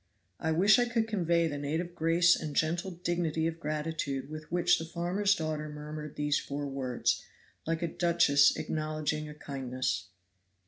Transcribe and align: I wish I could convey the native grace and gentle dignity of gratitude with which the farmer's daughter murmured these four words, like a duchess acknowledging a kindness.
I 0.39 0.51
wish 0.51 0.79
I 0.79 0.89
could 0.89 1.07
convey 1.07 1.45
the 1.45 1.59
native 1.59 1.93
grace 1.93 2.35
and 2.35 2.55
gentle 2.55 2.89
dignity 2.89 3.45
of 3.45 3.59
gratitude 3.59 4.31
with 4.31 4.51
which 4.51 4.79
the 4.79 4.85
farmer's 4.85 5.35
daughter 5.35 5.69
murmured 5.69 6.15
these 6.15 6.39
four 6.39 6.65
words, 6.65 7.23
like 7.67 7.83
a 7.83 7.87
duchess 7.87 8.55
acknowledging 8.57 9.29
a 9.29 9.35
kindness. 9.35 10.05